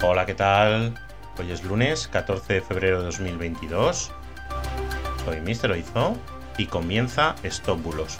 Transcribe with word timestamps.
Hola, 0.00 0.26
¿qué 0.26 0.34
tal? 0.34 0.94
Hoy 1.40 1.50
es 1.50 1.64
lunes 1.64 2.06
14 2.06 2.54
de 2.54 2.60
febrero 2.60 2.98
de 2.98 3.06
2022. 3.06 4.12
Soy 5.24 5.40
Mr. 5.40 5.72
Oizo 5.72 6.16
y 6.56 6.66
comienza 6.66 7.34
Stop 7.42 7.82
Bulos, 7.82 8.16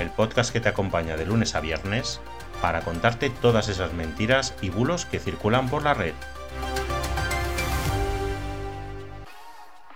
el 0.00 0.10
podcast 0.10 0.52
que 0.52 0.60
te 0.60 0.68
acompaña 0.68 1.16
de 1.16 1.24
lunes 1.24 1.54
a 1.54 1.60
viernes 1.60 2.20
para 2.60 2.82
contarte 2.82 3.30
todas 3.30 3.70
esas 3.70 3.94
mentiras 3.94 4.54
y 4.60 4.68
bulos 4.68 5.06
que 5.06 5.18
circulan 5.18 5.70
por 5.70 5.82
la 5.82 5.94
red. 5.94 6.12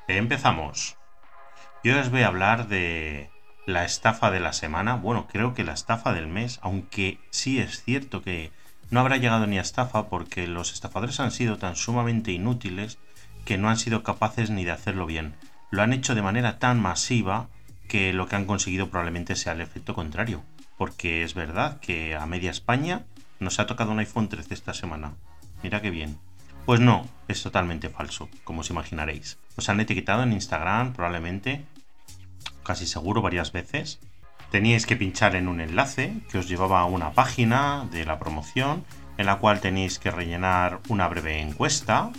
Empezamos. 0.09 0.97
Yo 1.85 2.01
os 2.01 2.11
voy 2.11 2.23
a 2.23 2.29
hablar 2.29 2.69
de 2.69 3.29
la 3.67 3.85
estafa 3.85 4.31
de 4.31 4.41
la 4.41 4.55
semana. 4.55 4.97
Bueno, 4.97 5.27
creo 5.31 5.53
que 5.53 5.63
la 5.63 5.75
estafa 5.75 6.15
del 6.15 6.27
mes, 6.27 6.59
aunque 6.63 7.19
sí 7.29 7.59
es 7.59 7.85
cierto 7.85 8.23
que 8.23 8.51
no 8.91 9.01
habrá 9.01 9.17
llegado 9.17 9.47
ni 9.47 9.59
a 9.59 9.63
estafa 9.63 10.09
porque 10.09 10.47
los 10.47 10.73
estafadores 10.73 11.19
han 11.21 11.33
sido 11.33 11.59
tan 11.59 11.77
sumamente 11.77 12.33
inútiles 12.33 12.99
que 13.45 13.59
no 13.59 13.69
han 13.69 13.79
sido 13.79 14.03
capaces 14.03 14.51
ni 14.51 14.65
de 14.65 14.73
hacerlo 14.73 15.07
bien. 15.07 15.35
Lo 15.71 15.83
han 15.83 15.93
hecho 15.93 16.15
de 16.15 16.23
manera 16.23 16.59
tan 16.59 16.81
masiva 16.81 17.49
que 17.89 18.13
lo 18.13 18.29
que 18.29 18.37
han 18.37 18.47
conseguido 18.47 18.89
probablemente 18.89 19.37
sea 19.37 19.53
el 19.53 19.61
efecto 19.61 19.95
contrario. 19.95 20.43
Porque 20.77 21.23
es 21.23 21.35
verdad 21.35 21.81
que 21.81 22.15
a 22.17 22.27
media 22.27 22.51
España 22.51 23.05
nos 23.41 23.59
ha 23.59 23.67
tocado 23.67 23.93
un 23.93 23.99
iPhone 23.99 24.29
13 24.29 24.55
esta 24.55 24.75
semana. 24.75 25.15
Mira 25.63 25.81
qué 25.81 25.91
bien. 25.91 26.19
Pues 26.67 26.81
no, 26.81 27.09
es 27.29 27.43
totalmente 27.43 27.89
falso, 27.89 28.29
como 28.45 28.61
os 28.61 28.71
imaginaréis. 28.71 29.39
Os 29.57 29.69
han 29.69 29.81
etiquetado 29.81 30.23
en 30.23 30.33
Instagram 30.33 30.93
probablemente, 30.93 31.65
casi 32.65 32.87
seguro 32.87 33.23
varias 33.23 33.53
veces, 33.53 34.01
teníais 34.57 34.87
que 34.87 34.97
pinchar 34.97 35.37
en 35.37 35.49
un 35.49 35.61
enlace 35.61 36.15
que 36.31 36.39
os 36.39 36.49
llevaba 36.49 36.81
a 36.81 36.87
una 36.87 37.13
página 37.13 37.87
de 37.93 38.07
la 38.07 38.19
promoción 38.19 38.87
en 39.19 39.27
la 39.27 39.37
cual 39.37 39.61
tenéis 39.61 39.99
que 39.99 40.11
rellenar 40.11 40.81
una 40.89 41.09
breve 41.09 41.43
encuesta. 41.43 42.11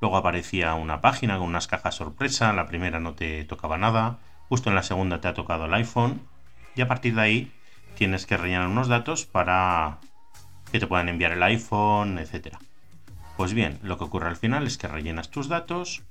Luego 0.00 0.16
aparecía 0.16 0.72
una 0.72 1.02
página 1.02 1.36
con 1.36 1.48
unas 1.48 1.66
cajas 1.66 1.96
sorpresa, 1.96 2.54
la 2.54 2.66
primera 2.66 2.98
no 2.98 3.12
te 3.12 3.44
tocaba 3.44 3.76
nada, 3.76 4.20
justo 4.48 4.70
en 4.70 4.74
la 4.74 4.82
segunda 4.82 5.20
te 5.20 5.28
ha 5.28 5.34
tocado 5.34 5.66
el 5.66 5.74
iPhone 5.74 6.22
y 6.76 6.80
a 6.80 6.88
partir 6.88 7.14
de 7.14 7.20
ahí 7.20 7.52
tienes 7.94 8.24
que 8.24 8.38
rellenar 8.38 8.68
unos 8.68 8.88
datos 8.88 9.26
para 9.26 9.98
que 10.72 10.80
te 10.80 10.86
puedan 10.86 11.10
enviar 11.10 11.32
el 11.32 11.42
iPhone, 11.42 12.18
etc. 12.18 12.56
Pues 13.36 13.52
bien, 13.52 13.78
lo 13.82 13.98
que 13.98 14.04
ocurre 14.04 14.28
al 14.28 14.36
final 14.36 14.66
es 14.66 14.78
que 14.78 14.88
rellenas 14.88 15.30
tus 15.30 15.50
datos 15.50 16.04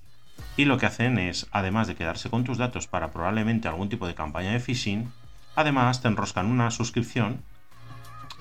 y 0.58 0.66
lo 0.66 0.78
que 0.78 0.86
hacen 0.86 1.18
es, 1.18 1.48
además 1.50 1.88
de 1.88 1.96
quedarse 1.96 2.30
con 2.30 2.44
tus 2.44 2.60
datos 2.60 2.86
para 2.86 3.10
probablemente 3.10 3.68
algún 3.68 3.90
tipo 3.90 4.06
de 4.06 4.14
campaña 4.14 4.52
de 4.52 4.60
phishing, 4.60 5.12
Además, 5.60 6.02
te 6.02 6.08
enroscan 6.08 6.46
una 6.46 6.72
suscripción 6.72 7.44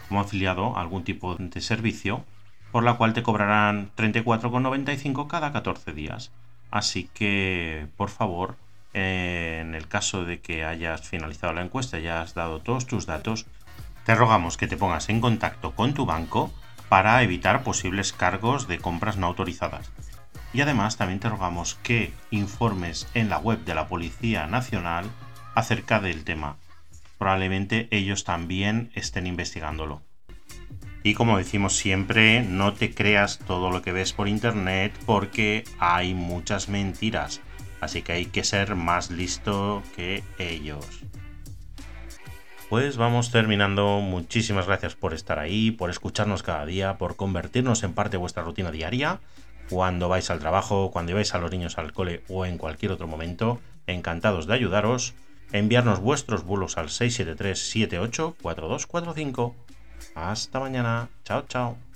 como 0.06 0.20
afiliado 0.20 0.76
a 0.76 0.80
algún 0.80 1.02
tipo 1.02 1.34
de 1.34 1.60
servicio, 1.60 2.24
por 2.70 2.84
la 2.84 2.94
cual 2.94 3.12
te 3.12 3.24
cobrarán 3.24 3.90
34,95 3.96 5.26
cada 5.26 5.50
14 5.50 5.94
días. 5.94 6.30
Así 6.70 7.10
que, 7.14 7.88
por 7.96 8.10
favor, 8.10 8.54
en 8.94 9.74
el 9.74 9.88
caso 9.88 10.24
de 10.24 10.40
que 10.40 10.64
hayas 10.64 11.08
finalizado 11.08 11.52
la 11.54 11.62
encuesta 11.62 11.98
y 11.98 12.02
hayas 12.02 12.34
dado 12.34 12.60
todos 12.60 12.86
tus 12.86 13.06
datos, 13.06 13.46
te 14.06 14.14
rogamos 14.14 14.56
que 14.56 14.68
te 14.68 14.76
pongas 14.76 15.08
en 15.08 15.20
contacto 15.20 15.72
con 15.72 15.94
tu 15.94 16.06
banco 16.06 16.52
para 16.88 17.20
evitar 17.24 17.64
posibles 17.64 18.12
cargos 18.12 18.68
de 18.68 18.78
compras 18.78 19.16
no 19.16 19.26
autorizadas. 19.26 19.90
Y 20.52 20.60
además 20.60 20.96
también 20.96 21.18
te 21.18 21.28
rogamos 21.28 21.74
que 21.82 22.12
informes 22.30 23.08
en 23.14 23.28
la 23.28 23.38
web 23.38 23.64
de 23.64 23.74
la 23.74 23.88
Policía 23.88 24.46
Nacional 24.46 25.10
acerca 25.56 25.98
del 25.98 26.22
tema 26.22 26.58
probablemente 27.18 27.88
ellos 27.90 28.24
también 28.24 28.90
estén 28.94 29.26
investigándolo. 29.26 30.02
Y 31.02 31.14
como 31.14 31.38
decimos 31.38 31.76
siempre, 31.76 32.42
no 32.42 32.72
te 32.74 32.94
creas 32.94 33.38
todo 33.38 33.70
lo 33.70 33.82
que 33.82 33.92
ves 33.92 34.12
por 34.12 34.28
internet 34.28 34.92
porque 35.06 35.64
hay 35.78 36.14
muchas 36.14 36.68
mentiras. 36.68 37.40
Así 37.80 38.02
que 38.02 38.12
hay 38.12 38.26
que 38.26 38.44
ser 38.44 38.74
más 38.74 39.10
listo 39.10 39.82
que 39.94 40.24
ellos. 40.38 40.84
Pues 42.68 42.96
vamos 42.96 43.30
terminando. 43.30 44.00
Muchísimas 44.00 44.66
gracias 44.66 44.94
por 44.94 45.14
estar 45.14 45.38
ahí, 45.38 45.70
por 45.70 45.88
escucharnos 45.88 46.42
cada 46.42 46.66
día, 46.66 46.98
por 46.98 47.16
convertirnos 47.16 47.82
en 47.82 47.94
parte 47.94 48.12
de 48.12 48.18
vuestra 48.18 48.42
rutina 48.42 48.70
diaria. 48.70 49.20
Cuando 49.70 50.08
vais 50.08 50.28
al 50.30 50.40
trabajo, 50.40 50.90
cuando 50.90 51.14
vais 51.14 51.34
a 51.34 51.38
los 51.38 51.50
niños 51.50 51.78
al 51.78 51.92
cole 51.92 52.22
o 52.28 52.44
en 52.44 52.58
cualquier 52.58 52.92
otro 52.92 53.06
momento. 53.06 53.60
Encantados 53.86 54.46
de 54.46 54.54
ayudaros 54.54 55.14
enviarnos 55.52 56.00
vuestros 56.00 56.44
bulos 56.44 56.78
al 56.78 56.90
673 56.90 57.58
78 57.58 58.36
4245. 58.42 59.54
Hasta 60.14 60.60
mañana. 60.60 61.08
Chao, 61.24 61.44
chao. 61.48 61.87